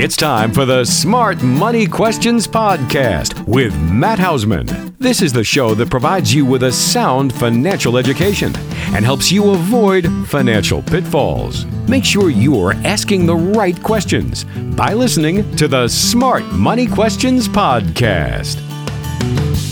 [0.00, 4.96] It's time for the Smart Money Questions Podcast with Matt Hausman.
[4.98, 8.52] This is the show that provides you with a sound financial education
[8.94, 11.64] and helps you avoid financial pitfalls.
[11.88, 14.44] Make sure you are asking the right questions
[14.76, 18.62] by listening to the Smart Money Questions Podcast.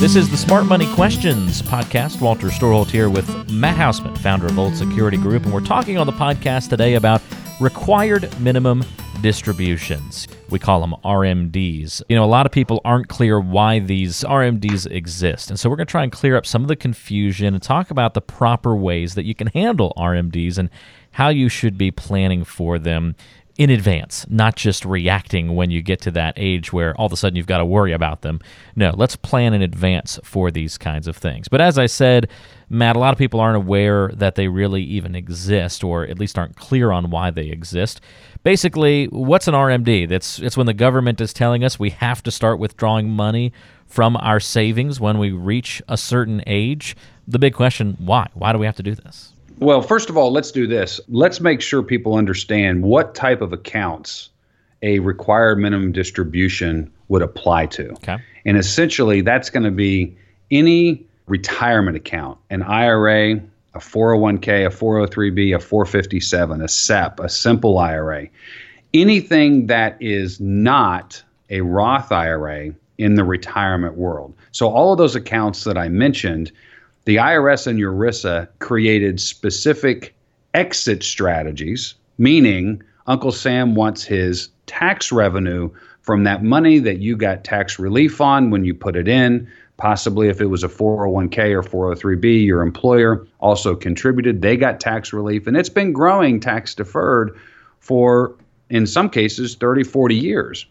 [0.01, 2.21] This is the Smart Money Questions podcast.
[2.21, 6.07] Walter Storholt here with Matt Hausman, founder of Old Security Group, and we're talking on
[6.09, 7.23] the podcast today about
[7.61, 8.85] required minimum
[9.23, 10.29] distributions.
[10.51, 12.03] We call them RMDs.
[12.09, 15.49] You know, a lot of people aren't clear why these RMDs exist.
[15.49, 17.91] And so we're going to try and clear up some of the confusion and talk
[17.91, 20.69] about the proper ways that you can handle RMDs and
[21.13, 23.17] how you should be planning for them
[23.59, 27.17] in advance, not just reacting when you get to that age where all of a
[27.17, 28.41] sudden you've got to worry about them.
[28.75, 31.49] No, let's plan in advance for these kinds of things.
[31.49, 32.29] But as I said,
[32.69, 36.37] Matt, a lot of people aren't aware that they really even exist, or at least
[36.37, 38.01] aren't clear on why they exist.
[38.43, 40.09] Basically, what's an RMD?
[40.09, 43.53] That's it's when the government is telling us we have to start withdrawing money
[43.87, 46.97] from our savings when we reach a certain age.
[47.27, 48.29] The big question, why?
[48.35, 49.33] Why do we have to do this?
[49.59, 51.01] Well, first of all, let's do this.
[51.09, 54.31] Let's make sure people understand what type of accounts
[54.83, 57.91] a required minimum distribution would apply to.
[57.93, 58.19] Okay.
[58.45, 60.17] And essentially, that's going to be
[60.51, 63.41] any retirement account, an IRA,
[63.75, 68.29] a 401k, a 403b, a 457, a SEP, a simple IRA,
[68.95, 74.35] anything that is not a Roth IRA in the retirement world.
[74.53, 76.53] So, all of those accounts that I mentioned
[77.07, 80.15] the IRS and ERISA created specific
[80.55, 85.71] exit strategies, meaning Uncle Sam wants his tax revenue
[86.03, 89.49] from that money that you got tax relief on when you put it in.
[89.77, 94.43] Possibly if it was a 401k or 403b, your employer also contributed.
[94.43, 97.39] They got tax relief, and it's been growing tax deferred
[97.79, 98.35] for,
[98.69, 100.67] in some cases, 30, 40 years.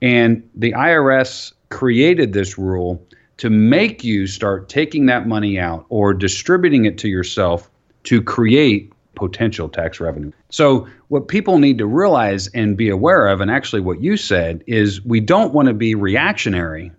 [0.00, 3.04] And the IRS created this rule
[3.38, 7.70] to make you start taking that money out or distributing it to yourself
[8.04, 10.32] to create potential tax revenue.
[10.50, 14.64] So, what people need to realize and be aware of, and actually what you said,
[14.66, 16.92] is we don't want to be reactionary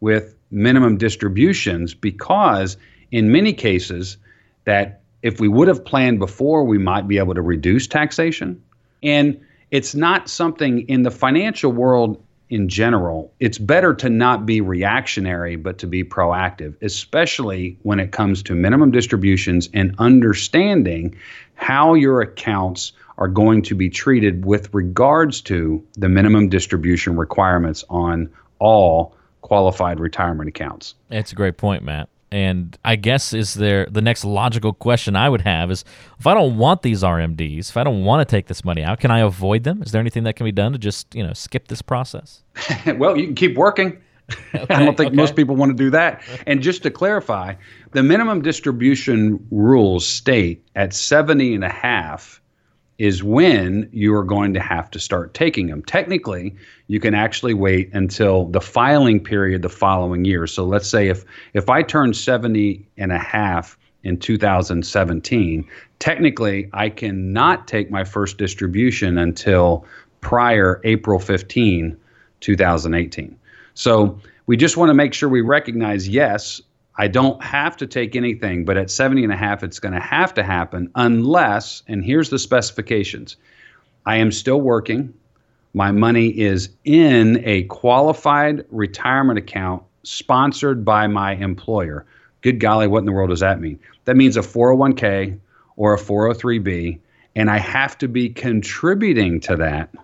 [0.00, 2.76] with minimum distributions because,
[3.10, 4.16] in many cases,
[4.64, 8.62] that if we would have planned before, we might be able to reduce taxation.
[9.02, 9.40] And
[9.70, 12.22] it's not something in the financial world
[12.52, 18.12] in general, it's better to not be reactionary, but to be proactive, especially when it
[18.12, 21.16] comes to minimum distributions and understanding
[21.54, 27.84] how your accounts are going to be treated with regards to the minimum distribution requirements
[27.88, 30.94] on all qualified retirement accounts.
[31.08, 32.10] That's a great point, Matt.
[32.32, 35.84] And I guess is there the next logical question I would have is
[36.18, 39.00] if I don't want these RMDs, if I don't want to take this money out,
[39.00, 39.82] can I avoid them?
[39.82, 42.42] Is there anything that can be done to just, you know, skip this process?
[42.96, 44.00] well, you can keep working.
[44.54, 45.16] Okay, I don't think okay.
[45.16, 46.22] most people want to do that.
[46.46, 47.54] And just to clarify,
[47.90, 52.41] the minimum distribution rules state at 70 and a half
[52.98, 55.82] is when you are going to have to start taking them.
[55.82, 56.54] Technically,
[56.86, 60.46] you can actually wait until the filing period the following year.
[60.46, 66.88] So let's say if if I turn 70 and a half in 2017, technically I
[66.90, 69.86] cannot take my first distribution until
[70.20, 71.96] prior April 15,
[72.40, 73.38] 2018.
[73.74, 76.60] So we just want to make sure we recognize yes,
[76.96, 80.00] I don't have to take anything, but at 70 and a half, it's going to
[80.00, 83.36] have to happen unless, and here's the specifications
[84.04, 85.14] I am still working.
[85.74, 92.04] My money is in a qualified retirement account sponsored by my employer.
[92.42, 93.78] Good golly, what in the world does that mean?
[94.04, 95.38] That means a 401k
[95.76, 96.98] or a 403b,
[97.36, 99.94] and I have to be contributing to that,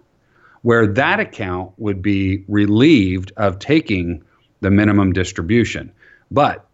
[0.63, 4.23] where that account would be relieved of taking
[4.61, 5.93] the minimum distribution.
[6.31, 6.68] But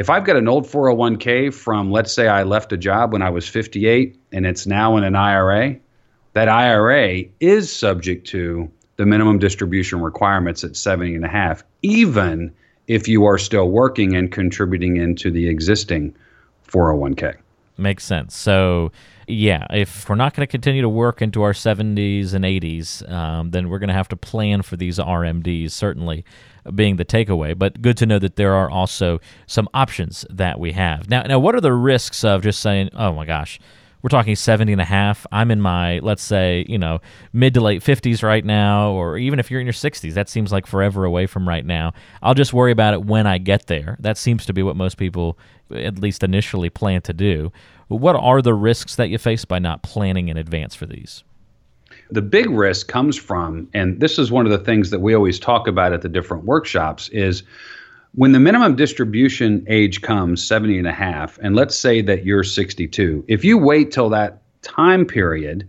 [0.00, 3.28] if I've got an old 401k from, let's say I left a job when I
[3.28, 5.76] was 58 and it's now in an IRA,
[6.32, 12.50] that IRA is subject to the minimum distribution requirements at 70 and a half, even
[12.86, 16.16] if you are still working and contributing into the existing
[16.66, 17.36] 401k.
[17.80, 18.36] Makes sense.
[18.36, 18.92] So,
[19.26, 23.52] yeah, if we're not going to continue to work into our 70s and 80s, um,
[23.52, 26.24] then we're going to have to plan for these RMDs, certainly
[26.74, 27.58] being the takeaway.
[27.58, 31.08] But good to know that there are also some options that we have.
[31.08, 33.58] Now, now what are the risks of just saying, oh my gosh,
[34.02, 35.26] we're talking 70 and a half.
[35.32, 37.00] I'm in my, let's say, you know,
[37.32, 40.52] mid to late 50s right now, or even if you're in your 60s, that seems
[40.52, 41.92] like forever away from right now.
[42.22, 43.96] I'll just worry about it when I get there.
[44.00, 45.38] That seems to be what most people,
[45.74, 47.52] at least initially, plan to do.
[47.88, 51.24] What are the risks that you face by not planning in advance for these?
[52.12, 55.38] The big risk comes from, and this is one of the things that we always
[55.38, 57.42] talk about at the different workshops, is
[58.14, 62.42] when the minimum distribution age comes 70 and a half, and let's say that you're
[62.42, 65.68] 62, if you wait till that time period,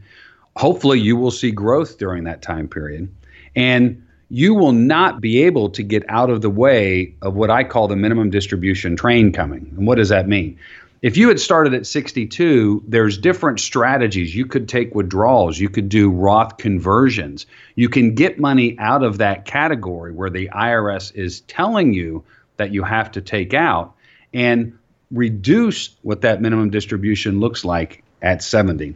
[0.56, 3.14] hopefully you will see growth during that time period.
[3.56, 7.66] And you will not be able to get out of the way of what I
[7.66, 9.74] call the minimum distribution train coming.
[9.78, 10.58] And what does that mean?
[11.02, 14.36] If you had started at 62, there's different strategies.
[14.36, 17.48] You could take withdrawals, you could do Roth conversions.
[17.76, 22.24] You can get money out of that category where the IRS is telling you
[22.58, 23.96] that you have to take out
[24.32, 24.78] and
[25.10, 28.96] reduce what that minimum distribution looks like at 70.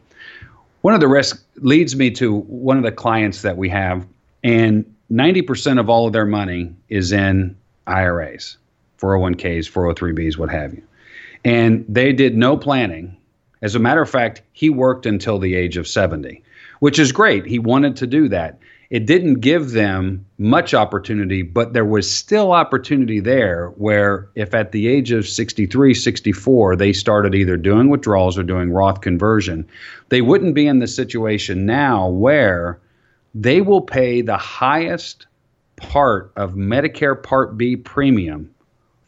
[0.82, 4.06] One of the risks leads me to one of the clients that we have,
[4.44, 7.58] and 90% of all of their money is in
[7.88, 8.58] IRAs,
[9.00, 10.84] 401ks, 403bs, what have you.
[11.46, 13.18] And they did no planning.
[13.62, 16.44] As a matter of fact, he worked until the age of 70,
[16.80, 17.46] which is great.
[17.46, 18.58] He wanted to do that.
[18.90, 24.72] It didn't give them much opportunity, but there was still opportunity there where if at
[24.72, 29.68] the age of 63, 64, they started either doing withdrawals or doing Roth conversion,
[30.10, 32.80] they wouldn't be in the situation now where
[33.36, 35.28] they will pay the highest
[35.76, 38.50] part of Medicare Part B premium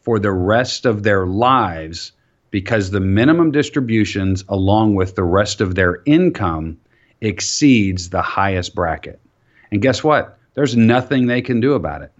[0.02, 2.12] for the rest of their lives
[2.50, 6.78] because the minimum distributions, along with the rest of their income,
[7.20, 9.20] exceeds the highest bracket.
[9.70, 10.38] And guess what?
[10.54, 12.12] There's nothing they can do about it.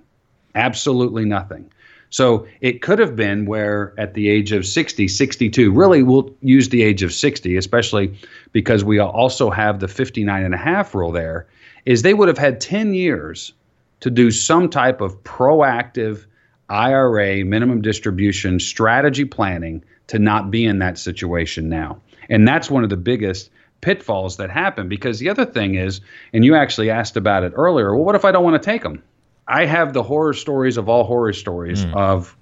[0.54, 1.70] Absolutely nothing.
[2.10, 6.70] So it could have been where at the age of 60, 62, really we'll use
[6.70, 8.18] the age of 60, especially
[8.52, 11.46] because we also have the 59 and a half rule there
[11.84, 13.52] is they would have had 10 years
[14.00, 16.24] to do some type of proactive
[16.68, 22.00] IRA minimum distribution strategy planning to not be in that situation now.
[22.28, 23.50] And that's one of the biggest
[23.80, 26.00] pitfalls that happen because the other thing is,
[26.32, 28.82] and you actually asked about it earlier, well, what if I don't want to take
[28.82, 29.02] them?
[29.46, 31.94] I have the horror stories of all horror stories mm.
[31.94, 32.36] of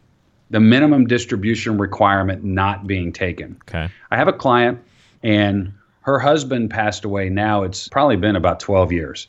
[0.51, 3.57] the minimum distribution requirement not being taken.
[3.69, 3.89] Okay.
[4.11, 4.81] I have a client
[5.23, 9.27] and her husband passed away now it's probably been about 12 years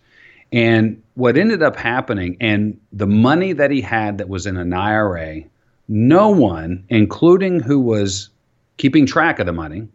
[0.51, 4.73] and what ended up happening and the money that he had that was in an
[4.73, 5.41] ira
[5.87, 8.29] no one including who was
[8.77, 9.87] keeping track of the money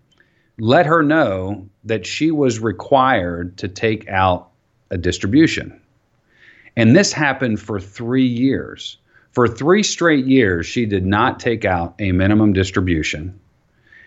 [0.59, 4.51] let her know that she was required to take out
[4.91, 5.81] a distribution.
[6.77, 8.99] And this happened for three years.
[9.33, 13.39] For three straight years she did not take out a minimum distribution.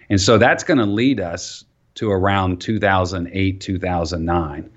[0.09, 1.65] And so that's going to lead us
[1.95, 4.69] to around 2008, 2009.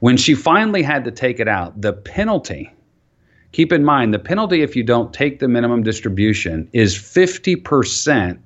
[0.00, 2.72] When she finally had to take it out, the penalty,
[3.52, 8.38] keep in mind, the penalty if you don't take the minimum distribution is 50%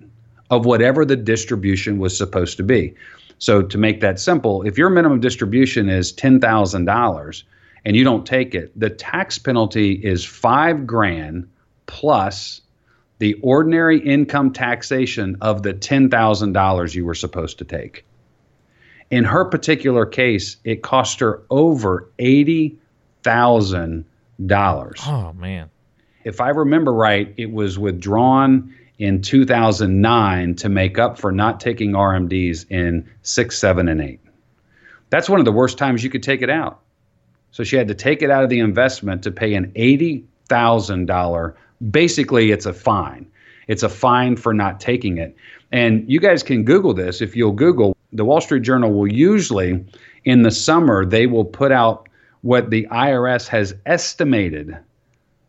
[0.51, 2.95] of whatever the distribution was supposed to be.
[3.39, 7.43] So, to make that simple, if your minimum distribution is $10,000
[7.85, 11.49] and you don't take it, the tax penalty is five grand
[11.87, 12.61] plus
[13.19, 18.05] the ordinary income taxation of the $10,000 you were supposed to take.
[19.13, 22.79] In her particular case, it cost her over eighty
[23.23, 24.07] thousand
[24.47, 25.01] dollars.
[25.07, 25.71] Oh man!
[26.25, 31.93] If I remember right, it was withdrawn in 2009 to make up for not taking
[31.93, 34.21] RMDs in six, seven, and eight.
[35.11, 36.81] That's one of the worst times you could take it out.
[37.51, 41.07] So she had to take it out of the investment to pay an eighty thousand
[41.07, 41.57] dollar.
[41.91, 43.27] Basically, it's a fine.
[43.69, 45.37] It's a fine for not taking it.
[45.71, 49.85] And you guys can Google this if you'll Google the Wall Street Journal will usually,
[50.25, 52.09] in the summer, they will put out
[52.43, 54.77] what the IRS has estimated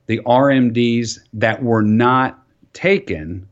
[0.05, 3.47] the RMDs that were not taken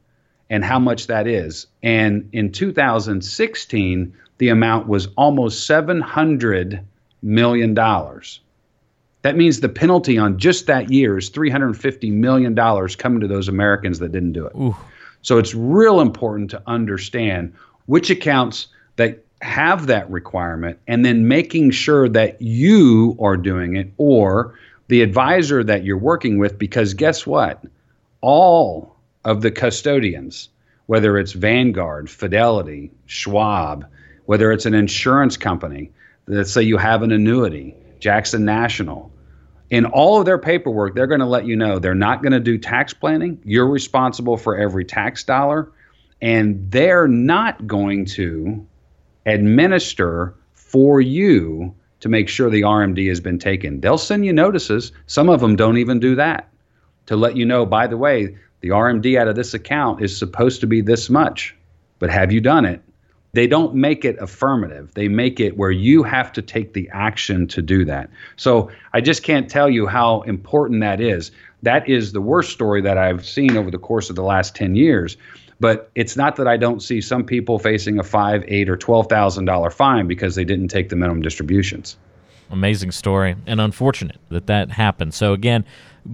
[0.49, 1.67] and how much that is.
[1.81, 6.83] And in 2016, the amount was almost $700
[7.21, 7.73] million.
[7.73, 13.99] That means the penalty on just that year is $350 million coming to those Americans
[13.99, 14.53] that didn't do it.
[14.55, 14.75] Ooh.
[15.21, 17.53] So it's real important to understand
[17.85, 23.91] which accounts that have that requirement and then making sure that you are doing it
[23.97, 24.57] or
[24.87, 27.63] the advisor that you're working with because guess what
[28.21, 28.95] all
[29.25, 30.49] of the custodians
[30.91, 33.85] whether it's Vanguard, Fidelity, Schwab,
[34.25, 35.89] whether it's an insurance company,
[36.27, 39.09] let's say you have an annuity, Jackson National,
[39.69, 42.41] in all of their paperwork, they're going to let you know they're not going to
[42.41, 43.41] do tax planning.
[43.45, 45.71] You're responsible for every tax dollar,
[46.21, 48.67] and they're not going to
[49.25, 53.79] administer for you to make sure the RMD has been taken.
[53.81, 54.91] They'll send you notices.
[55.05, 56.49] Some of them don't even do that
[57.05, 60.61] to let you know, by the way, the RMD out of this account is supposed
[60.61, 61.55] to be this much,
[61.99, 62.81] but have you done it?
[63.33, 64.93] they don't make it affirmative.
[64.93, 68.09] They make it where you have to take the action to do that.
[68.35, 71.31] So I just can't tell you how important that is.
[71.63, 74.75] That is the worst story that I've seen over the course of the last 10
[74.75, 75.15] years.
[75.61, 79.07] But it's not that I don't see some people facing a five, eight, or twelve
[79.07, 81.97] thousand dollar fine because they didn't take the minimum distributions.
[82.49, 85.13] Amazing story, and unfortunate that that happened.
[85.13, 85.63] So again,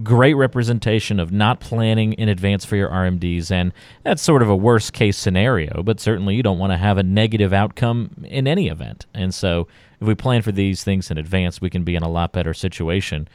[0.02, 3.72] great representation of not planning in advance for your RMDs, and
[4.04, 5.82] that's sort of a worst case scenario.
[5.82, 9.06] But certainly, you don't want to have a negative outcome in any event.
[9.14, 9.66] And so,
[9.98, 12.52] if we plan for these things in advance, we can be in a lot better
[12.52, 13.26] situation.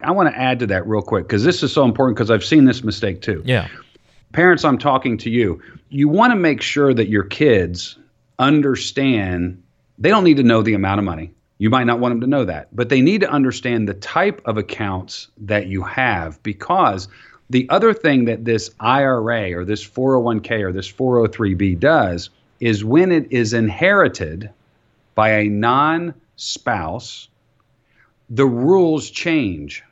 [0.00, 2.44] I want to add to that real quick because this is so important because I've
[2.44, 3.40] seen this mistake too.
[3.46, 3.68] Yeah
[4.32, 5.62] parents, I'm talking to you.
[5.88, 7.98] You want to make sure that your kids
[8.38, 9.62] understand
[9.98, 11.32] they don't need to know the amount of money.
[11.58, 14.40] You might not want them to know that, but they need to understand the type
[14.46, 17.08] of accounts that you have because
[17.50, 23.12] the other thing that this IRA or this 401k or this 403b does is when
[23.12, 24.50] it is inherited
[25.14, 27.28] by a non spouse,
[28.30, 29.82] the rules change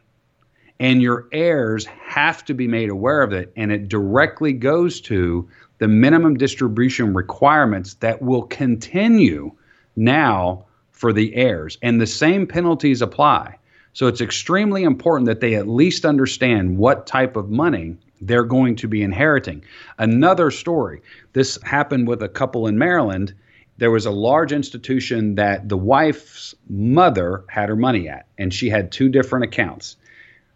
[0.81, 3.53] and your heirs have to be made aware of it.
[3.57, 9.53] And it directly goes to the minimum distribution requirements that will continue
[9.97, 11.79] now for the heirs.
[11.83, 13.59] And the same penalties apply.
[13.93, 18.77] So it's extremely important that they at least understand what type of money they're going
[18.77, 19.65] to be inheriting.
[19.99, 23.35] Another story this happened with a couple in maryland.
[23.79, 28.69] There was a large institution that the wife's mother had her money at and she
[28.69, 29.97] had two different accounts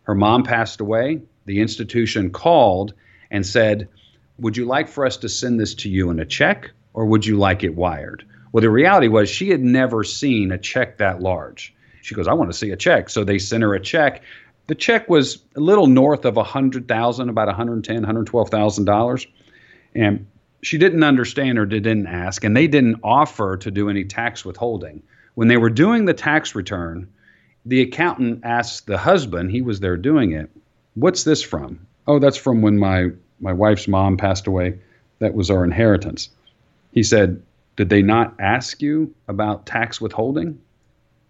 [0.05, 1.23] her mom passed away.
[1.47, 2.95] The institution called
[3.31, 3.89] and said,
[4.39, 7.25] Would you like for us to send this to you in a check or would
[7.25, 8.25] you like it wired?
[8.53, 11.75] Well, the reality was she had never seen a check that large.
[12.03, 13.09] She goes, I want to see a check.
[13.09, 14.23] So they sent her a check.
[14.67, 18.05] The check was a little north of a hundred thousand, about one hundred ten, one
[18.05, 19.27] hundred twelve thousand dollars,
[19.95, 20.27] and
[20.63, 25.03] she didn't understand or didn't ask, and they didn't offer to do any tax withholding.
[25.35, 27.09] When they were doing the tax return,
[27.65, 30.51] the accountant asked the husband, he was there doing it,
[30.95, 31.87] what's this from?
[32.07, 34.79] Oh, that's from when my, my wife's mom passed away.
[35.21, 36.31] That was our inheritance.
[36.91, 37.43] He said,
[37.77, 40.61] Did they not ask you about tax withholding?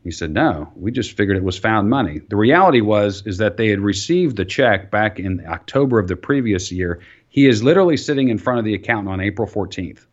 [0.02, 2.20] He said, No, we just figured it was found money.
[2.28, 6.16] The reality was is that they had received the check back in October of the
[6.16, 7.00] previous year.
[7.28, 10.06] He is literally sitting in front of the accountant on April 14th.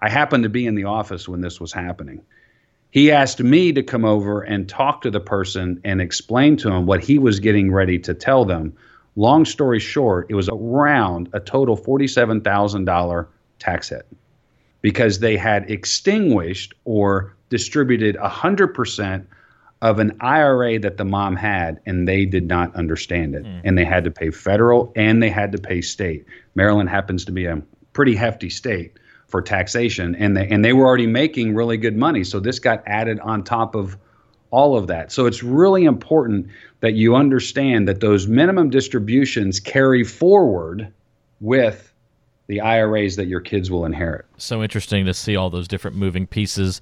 [0.00, 2.22] I happened to be in the office when this was happening
[2.96, 6.86] he asked me to come over and talk to the person and explain to him
[6.86, 8.74] what he was getting ready to tell them.
[9.16, 13.26] Long story short, it was around a total $47,000
[13.58, 14.06] tax hit
[14.80, 19.26] because they had extinguished or distributed 100%
[19.82, 23.44] of an IRA that the mom had, and they did not understand it.
[23.44, 23.60] Mm.
[23.62, 26.24] And they had to pay federal and they had to pay state.
[26.54, 27.60] Maryland happens to be a
[27.92, 32.24] pretty hefty state for taxation, and they and they were already making really good money.
[32.24, 33.96] So this got added on top of
[34.50, 35.10] all of that.
[35.10, 36.46] So it's really important
[36.80, 40.92] that you understand that those minimum distributions carry forward
[41.40, 41.92] with
[42.46, 44.24] the IRAs that your kids will inherit.
[44.36, 46.80] So interesting to see all those different moving pieces.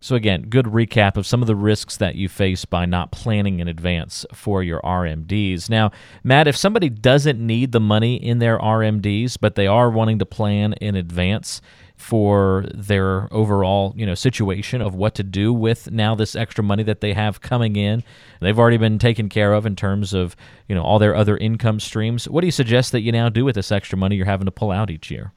[0.00, 3.60] So, again, good recap of some of the risks that you face by not planning
[3.60, 5.70] in advance for your RMDs.
[5.70, 10.18] Now, Matt, if somebody doesn't need the money in their RMDs, but they are wanting
[10.18, 11.62] to plan in advance,
[11.96, 16.82] for their overall you know situation of what to do with now this extra money
[16.82, 18.02] that they have coming in.
[18.40, 20.36] They've already been taken care of in terms of
[20.68, 22.28] you know all their other income streams.
[22.28, 24.52] What do you suggest that you now do with this extra money you're having to
[24.52, 25.32] pull out each year?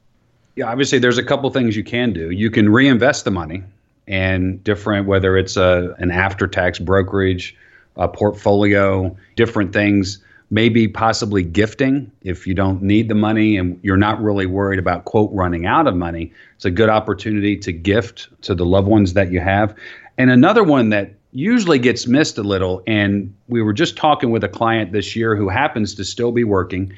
[0.56, 2.30] Yeah obviously there's a couple things you can do.
[2.30, 3.62] You can reinvest the money
[4.08, 7.56] and different whether it's a an after tax brokerage
[7.96, 10.18] a portfolio different things
[10.50, 15.04] maybe possibly gifting if you don't need the money and you're not really worried about
[15.04, 16.32] quote running out of money.
[16.56, 19.74] It's a good opportunity to gift to the loved ones that you have.
[20.16, 24.42] And another one that usually gets missed a little and we were just talking with
[24.42, 26.92] a client this year who happens to still be working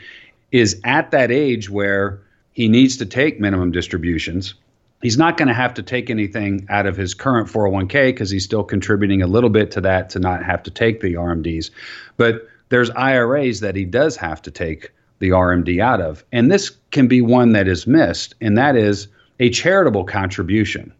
[0.53, 2.21] is at that age where
[2.53, 4.55] he needs to take minimum distributions.
[5.03, 8.45] He's not going to have to take anything out of his current 401k because he's
[8.45, 11.71] still contributing a little bit to that to not have to take the RMDs
[12.17, 16.25] but there's IRAs that he does have to take the RMD out of.
[16.33, 19.07] And this can be one that is missed, and that is
[19.39, 20.93] a charitable contribution.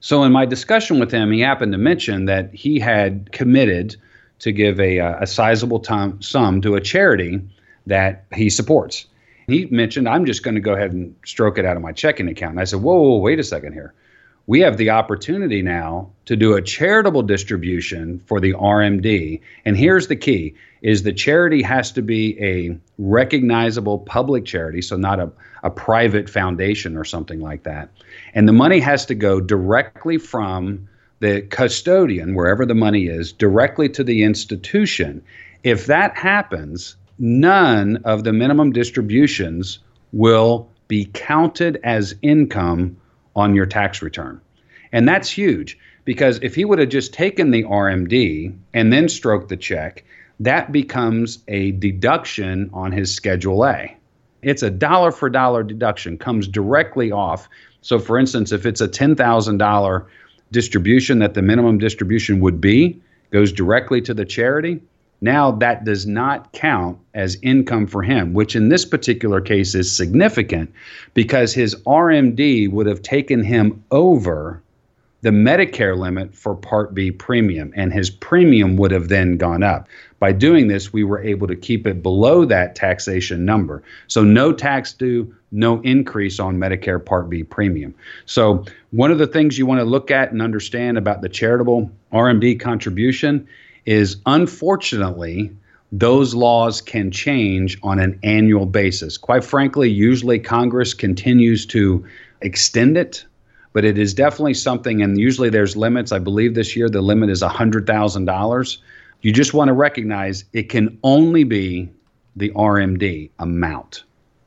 [0.00, 3.96] So, in my discussion with him, he happened to mention that he had committed
[4.38, 7.40] to give a, uh, a sizable tom- sum to a charity
[7.86, 9.06] that he supports.
[9.48, 12.28] He mentioned, I'm just going to go ahead and stroke it out of my checking
[12.28, 12.52] account.
[12.52, 13.94] And I said, whoa, whoa, wait a second here.
[14.48, 19.42] We have the opportunity now to do a charitable distribution for the RMD.
[19.66, 24.96] And here's the key is the charity has to be a recognizable public charity, so
[24.96, 25.30] not a,
[25.62, 27.90] a private foundation or something like that.
[28.32, 30.88] And the money has to go directly from
[31.20, 35.22] the custodian, wherever the money is, directly to the institution.
[35.62, 39.80] If that happens, none of the minimum distributions
[40.12, 42.96] will be counted as income
[43.38, 44.40] on your tax return.
[44.92, 49.48] And that's huge because if he would have just taken the RMD and then stroked
[49.48, 50.04] the check,
[50.40, 53.96] that becomes a deduction on his Schedule A.
[54.42, 57.48] It's a dollar for dollar deduction, comes directly off.
[57.82, 60.06] So, for instance, if it's a $10,000
[60.52, 64.80] distribution that the minimum distribution would be, goes directly to the charity,
[65.20, 69.94] now that does not count as income for him, which in this particular case is
[69.94, 70.72] significant
[71.14, 74.62] because his RMD would have taken him over
[75.22, 79.88] the Medicare limit for Part B premium, and his premium would have then gone up.
[80.20, 83.82] By doing this, we were able to keep it below that taxation number.
[84.06, 87.94] So, no tax due, no increase on Medicare Part B premium.
[88.26, 91.90] So, one of the things you want to look at and understand about the charitable
[92.12, 93.48] RMD contribution
[93.88, 95.50] is unfortunately,
[95.92, 99.16] those laws can change on an annual basis.
[99.16, 102.04] Quite frankly, usually Congress continues to
[102.42, 103.24] extend it,
[103.72, 106.12] but it is definitely something, and usually there's limits.
[106.12, 108.78] I believe this year the limit is $100,000.
[109.22, 111.88] You just want to recognize it can only be
[112.36, 114.04] the RMD amount.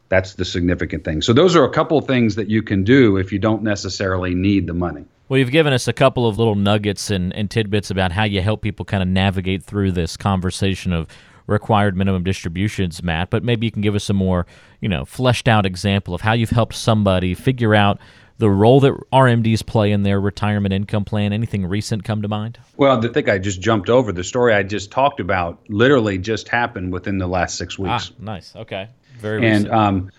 [0.09, 1.23] That's the significant thing.
[1.23, 4.35] So, those are a couple of things that you can do if you don't necessarily
[4.35, 5.05] need the money.
[5.31, 8.41] Well, you've given us a couple of little nuggets and, and tidbits about how you
[8.41, 11.07] help people kind of navigate through this conversation of
[11.47, 13.29] required minimum distributions, Matt.
[13.29, 14.45] But maybe you can give us a more,
[14.81, 17.97] you know, fleshed out example of how you've helped somebody figure out
[18.39, 21.31] the role that RMDs play in their retirement income plan.
[21.31, 22.59] Anything recent come to mind?
[22.75, 26.49] Well, the thing I just jumped over, the story I just talked about, literally just
[26.49, 28.11] happened within the last six weeks.
[28.11, 28.53] Ah, nice.
[28.53, 28.89] Okay.
[29.19, 29.73] Very and, recent.
[29.73, 30.11] Um,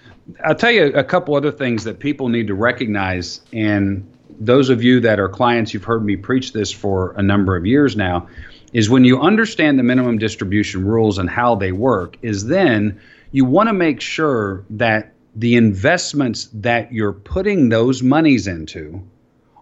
[0.42, 4.08] I'll tell you a couple other things that people need to recognize and
[4.44, 7.64] those of you that are clients, you've heard me preach this for a number of
[7.64, 8.28] years now,
[8.72, 13.44] is when you understand the minimum distribution rules and how they work, is then you
[13.44, 19.02] want to make sure that the investments that you're putting those monies into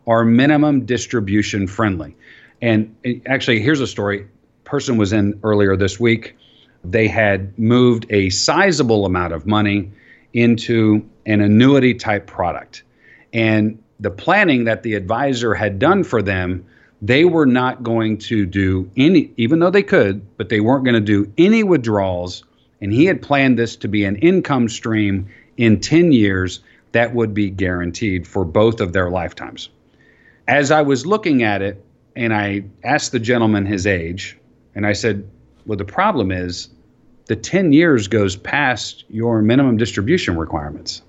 [0.07, 2.17] are minimum distribution friendly.
[2.63, 4.27] And eh, actually, here's a story.
[4.65, 6.37] Person was in earlier this week.
[6.85, 9.91] They had moved a sizable amount of money
[10.33, 12.83] into an annuity type product.
[13.33, 16.65] And the planning that the advisor had done for them,
[17.03, 20.95] they were not going to do any, even though they could, but they weren't going
[20.95, 22.45] to do any withdrawals.
[22.81, 26.61] And he had planned this to be an income stream in 10 years
[26.93, 29.69] that would be guaranteed for both of their lifetimes.
[30.49, 31.85] As I was looking at it,
[32.17, 34.37] and I asked the gentleman his age,
[34.75, 35.29] and I said,
[35.67, 36.71] Well, the problem is
[37.27, 41.03] the 10 years goes past your minimum distribution requirements.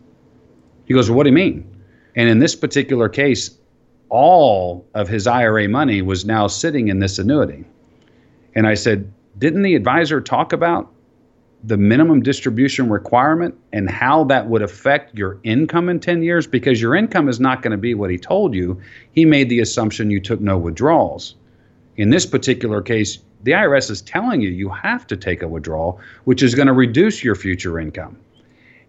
[0.85, 1.70] He goes, Well, what do you mean?
[2.15, 3.57] And in this particular case,
[4.09, 7.63] all of his IRA money was now sitting in this annuity.
[8.55, 10.91] And I said, Didn't the advisor talk about
[11.63, 16.45] the minimum distribution requirement and how that would affect your income in 10 years?
[16.45, 18.81] Because your income is not going to be what he told you.
[19.13, 21.35] He made the assumption you took no withdrawals.
[21.95, 25.99] In this particular case, the IRS is telling you you have to take a withdrawal,
[26.25, 28.17] which is going to reduce your future income.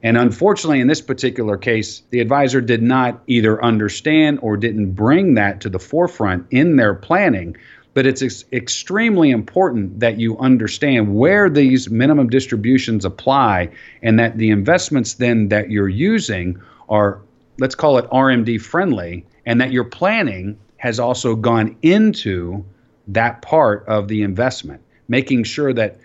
[0.02, 5.34] And unfortunately, in this particular case, the advisor did not either understand or didn't bring
[5.34, 7.56] that to the forefront in their planning.
[7.94, 13.70] But it's ex- extremely important that you understand where these minimum distributions apply
[14.02, 17.20] and that the investments then that you're using are,
[17.58, 22.64] let's call it RMD friendly, and that your planning has also gone into
[23.06, 25.98] that part of the investment, making sure that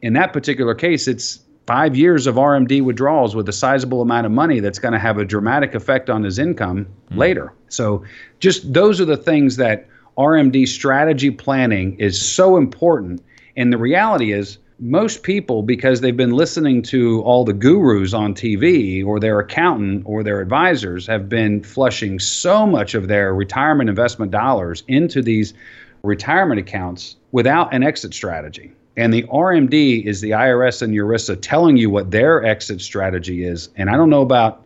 [0.00, 4.32] in that particular case, it's five years of RMD withdrawals with a sizable amount of
[4.32, 7.16] money that's going to have a dramatic effect on his income mm.
[7.16, 7.52] later.
[7.68, 8.04] So,
[8.40, 13.22] just those are the things that RMD strategy planning is so important.
[13.56, 18.34] And the reality is, most people, because they've been listening to all the gurus on
[18.34, 23.88] TV or their accountant or their advisors, have been flushing so much of their retirement
[23.88, 25.54] investment dollars into these
[26.02, 28.72] retirement accounts without an exit strategy.
[28.96, 33.68] And the RMD is the IRS and ERISA telling you what their exit strategy is.
[33.76, 34.64] And I don't know about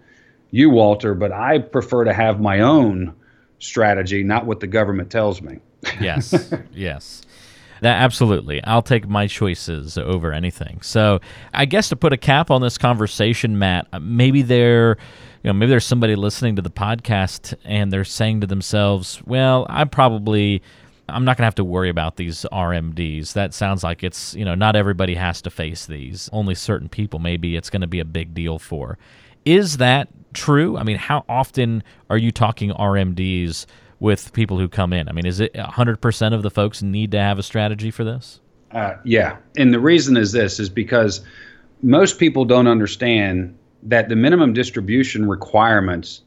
[0.50, 3.14] you, Walter, but I prefer to have my own
[3.58, 5.58] strategy, not what the government tells me.
[6.00, 7.22] yes, yes.
[7.80, 8.62] That absolutely.
[8.64, 10.80] I'll take my choices over anything.
[10.82, 11.20] So,
[11.54, 14.98] I guess to put a cap on this conversation, Matt, uh, maybe there
[15.42, 19.66] you know, maybe there's somebody listening to the podcast and they're saying to themselves, "Well,
[19.70, 20.62] I probably
[21.08, 23.32] I'm not going to have to worry about these RMDs.
[23.32, 26.28] That sounds like it's, you know, not everybody has to face these.
[26.32, 28.98] Only certain people maybe it's going to be a big deal for."
[29.44, 30.76] Is that true?
[30.76, 33.66] I mean, how often are you talking RMDs
[34.00, 35.08] with people who come in?
[35.08, 38.40] I mean, is it 100% of the folks need to have a strategy for this?
[38.72, 39.38] Uh, yeah.
[39.56, 41.22] And the reason is this is because
[41.82, 46.22] most people don't understand that the minimum distribution requirements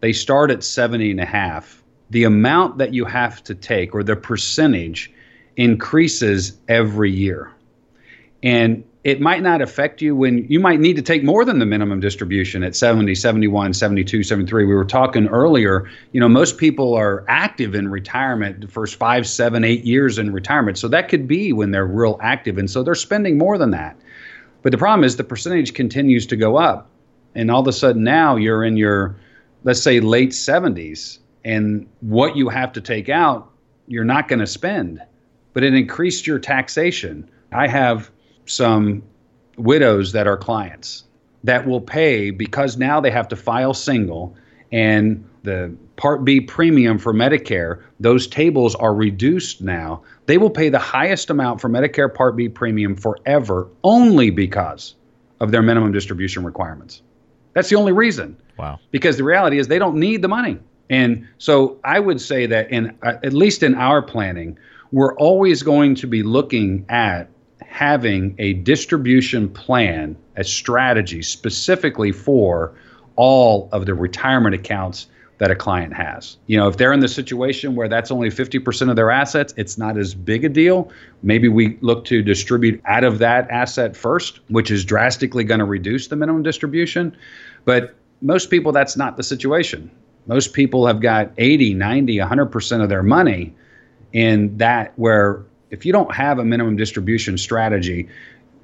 [0.00, 1.79] they start at 70 and a half.
[2.10, 5.12] The amount that you have to take or the percentage
[5.56, 7.52] increases every year.
[8.42, 11.66] And it might not affect you when you might need to take more than the
[11.66, 16.94] minimum distribution at 70 71 72 73 we were talking earlier you know most people
[16.94, 20.78] are active in retirement the first five seven eight years in retirement.
[20.78, 22.58] So that could be when they're real active.
[22.58, 23.96] And so they're spending more than that.
[24.62, 26.90] But the problem is the percentage continues to go up.
[27.34, 29.16] And all of a sudden now you're in your
[29.64, 33.50] let's say late 70s and what you have to take out
[33.86, 35.00] you're not going to spend
[35.52, 38.10] but it increased your taxation i have
[38.46, 39.02] some
[39.56, 41.04] widows that are clients
[41.44, 44.36] that will pay because now they have to file single
[44.72, 50.02] and the Part B premium for Medicare, those tables are reduced now.
[50.26, 54.94] They will pay the highest amount for Medicare Part B premium forever only because
[55.40, 57.02] of their minimum distribution requirements.
[57.52, 58.36] That's the only reason.
[58.58, 58.78] Wow.
[58.90, 60.58] Because the reality is they don't need the money.
[60.90, 64.58] And so I would say that in uh, at least in our planning,
[64.92, 67.30] we're always going to be looking at
[67.62, 72.74] having a distribution plan, a strategy specifically for
[73.14, 75.06] all of the retirement accounts
[75.38, 76.36] that a client has.
[76.48, 79.78] You know, if they're in the situation where that's only 50% of their assets, it's
[79.78, 80.90] not as big a deal.
[81.22, 85.64] Maybe we look to distribute out of that asset first, which is drastically going to
[85.64, 87.16] reduce the minimum distribution.
[87.64, 89.90] But most people, that's not the situation.
[90.26, 93.54] Most people have got 80, 90, 100% of their money
[94.12, 98.08] in that where if you don't have a minimum distribution strategy,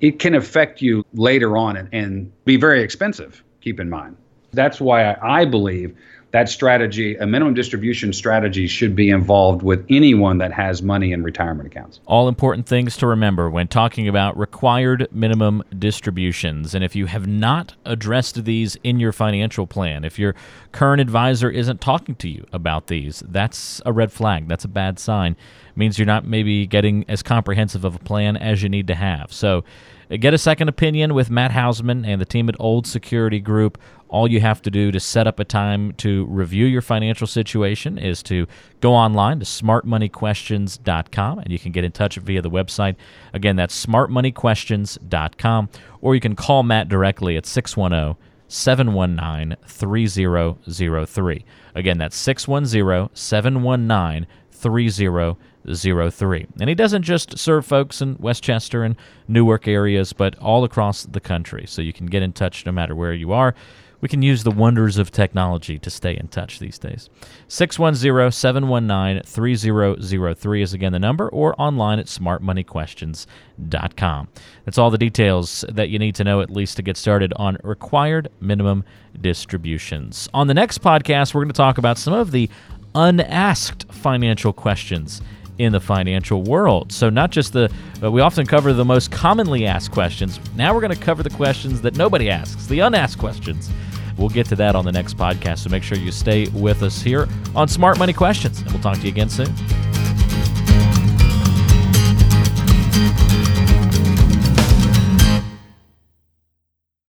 [0.00, 4.16] it can affect you later on and, and be very expensive, keep in mind.
[4.52, 5.96] That's why I, I believe
[6.32, 11.22] that strategy, a minimum distribution strategy, should be involved with anyone that has money in
[11.22, 12.00] retirement accounts.
[12.06, 16.74] All important things to remember when talking about required minimum distributions.
[16.74, 20.34] And if you have not addressed these in your financial plan, if your
[20.72, 24.48] current advisor isn't talking to you about these, that's a red flag.
[24.48, 25.32] That's a bad sign.
[25.32, 28.94] It means you're not maybe getting as comprehensive of a plan as you need to
[28.94, 29.32] have.
[29.32, 29.64] So,
[30.10, 33.78] uh, Get a second opinion with Matt Hausman and the team at Old Security Group.
[34.08, 37.98] All you have to do to set up a time to review your financial situation
[37.98, 38.46] is to
[38.80, 42.96] go online to smartmoneyquestions.com and you can get in touch via the website.
[43.32, 45.68] Again, that's smartmoneyquestions.com
[46.00, 48.16] or you can call Matt directly at 610
[48.48, 51.44] 719 3003.
[51.74, 56.46] Again, that's 610 719 3003.
[56.60, 58.96] And he doesn't just serve folks in West Chester and
[59.28, 61.64] Newark areas, but all across the country.
[61.66, 63.54] So you can get in touch no matter where you are.
[64.00, 67.10] We can use the wonders of technology to stay in touch these days.
[67.48, 74.28] 610 719 3003 is again the number, or online at smartmoneyquestions.com.
[74.64, 77.58] That's all the details that you need to know, at least to get started on
[77.62, 78.84] required minimum
[79.20, 80.28] distributions.
[80.34, 82.50] On the next podcast, we're going to talk about some of the
[82.94, 85.22] unasked financial questions
[85.58, 86.92] in the financial world.
[86.92, 90.38] So, not just the, uh, we often cover the most commonly asked questions.
[90.54, 93.70] Now we're going to cover the questions that nobody asks, the unasked questions.
[94.16, 95.58] We'll get to that on the next podcast.
[95.58, 98.96] So make sure you stay with us here on Smart Money Questions, and we'll talk
[98.96, 99.52] to you again soon.